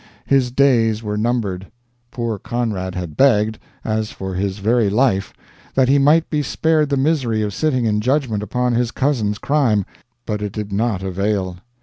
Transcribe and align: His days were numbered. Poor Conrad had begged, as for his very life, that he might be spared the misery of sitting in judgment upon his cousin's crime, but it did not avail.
His 0.25 0.49
days 0.49 1.03
were 1.03 1.15
numbered. 1.15 1.67
Poor 2.09 2.39
Conrad 2.39 2.95
had 2.95 3.15
begged, 3.15 3.59
as 3.85 4.09
for 4.11 4.33
his 4.33 4.57
very 4.57 4.89
life, 4.89 5.31
that 5.75 5.89
he 5.89 5.99
might 5.99 6.27
be 6.27 6.41
spared 6.41 6.89
the 6.89 6.97
misery 6.97 7.43
of 7.43 7.53
sitting 7.53 7.85
in 7.85 8.01
judgment 8.01 8.41
upon 8.41 8.73
his 8.73 8.89
cousin's 8.89 9.37
crime, 9.37 9.85
but 10.25 10.41
it 10.41 10.53
did 10.53 10.71
not 10.73 11.03
avail. 11.03 11.57